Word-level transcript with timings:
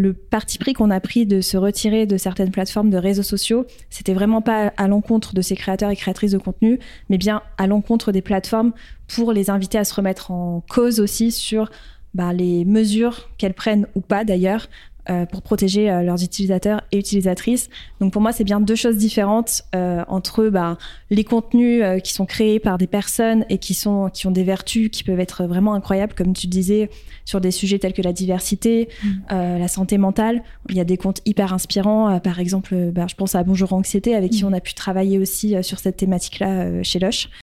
le 0.00 0.14
parti 0.14 0.58
pris 0.58 0.72
qu'on 0.72 0.90
a 0.90 0.98
pris 0.98 1.26
de 1.26 1.40
se 1.40 1.56
retirer 1.56 2.06
de 2.06 2.16
certaines 2.16 2.50
plateformes 2.50 2.90
de 2.90 2.96
réseaux 2.96 3.22
sociaux, 3.22 3.66
c'était 3.90 4.14
vraiment 4.14 4.40
pas 4.40 4.72
à 4.76 4.88
l'encontre 4.88 5.34
de 5.34 5.42
ces 5.42 5.54
créateurs 5.54 5.90
et 5.90 5.96
créatrices 5.96 6.32
de 6.32 6.38
contenu, 6.38 6.80
mais 7.08 7.18
bien 7.18 7.42
à 7.58 7.66
l'encontre 7.66 8.10
des 8.10 8.22
plateformes 8.22 8.72
pour 9.06 9.32
les 9.32 9.50
inviter 9.50 9.78
à 9.78 9.84
se 9.84 9.94
remettre 9.94 10.30
en 10.30 10.64
cause 10.68 11.00
aussi 11.00 11.30
sur 11.30 11.70
bah, 12.14 12.32
les 12.32 12.64
mesures 12.64 13.28
qu'elles 13.38 13.54
prennent 13.54 13.86
ou 13.94 14.00
pas 14.00 14.24
d'ailleurs 14.24 14.68
euh, 15.08 15.24
pour 15.24 15.40
protéger 15.40 15.90
euh, 15.90 16.02
leurs 16.02 16.22
utilisateurs 16.22 16.82
et 16.92 16.98
utilisatrices. 16.98 17.70
Donc 18.02 18.12
pour 18.12 18.20
moi, 18.20 18.32
c'est 18.32 18.44
bien 18.44 18.60
deux 18.60 18.74
choses 18.74 18.98
différentes 18.98 19.62
euh, 19.74 20.04
entre 20.08 20.50
bah, 20.50 20.76
les 21.08 21.24
contenus 21.24 21.82
qui 22.04 22.12
sont 22.12 22.26
créés 22.26 22.60
par 22.60 22.76
des 22.76 22.86
personnes 22.86 23.46
et 23.48 23.56
qui, 23.56 23.72
sont, 23.72 24.10
qui 24.12 24.26
ont 24.26 24.30
des 24.30 24.44
vertus 24.44 24.90
qui 24.90 25.02
peuvent 25.02 25.18
être 25.18 25.44
vraiment 25.44 25.72
incroyables, 25.72 26.12
comme 26.12 26.34
tu 26.34 26.48
disais, 26.48 26.90
sur 27.24 27.40
des 27.40 27.50
sujets 27.50 27.78
tels 27.78 27.94
que 27.94 28.02
la 28.02 28.12
diversité, 28.12 28.88
mmh. 29.02 29.08
la 29.30 29.68
santé 29.68 29.96
mentale. 29.96 30.42
Il 30.68 30.76
y 30.76 30.80
a 30.80 30.84
des 30.84 30.98
comptes 30.98 31.22
hyper 31.24 31.54
inspirants. 31.54 32.20
par 32.20 32.38
exemple, 32.38 32.90
bah, 32.92 33.06
je 33.08 33.14
pense 33.14 33.34
à 33.34 33.42
Bonjour 33.42 33.72
Anxiété, 33.72 34.14
avec 34.14 34.32
qui 34.32 34.44
mmh. 34.44 34.48
on 34.48 34.52
a 34.52 34.60
pu 34.60 34.74
travailler 34.74 35.18
aussi 35.18 35.56
sur 35.62 35.78
cette 35.78 35.96
thématique-là 35.96 36.82
chez 36.82 36.98
Lush. 36.98 37.30